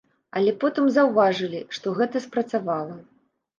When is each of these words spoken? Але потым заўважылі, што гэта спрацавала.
Але 0.39 0.53
потым 0.63 0.87
заўважылі, 0.95 1.61
што 1.79 1.95
гэта 2.01 2.25
спрацавала. 2.27 3.01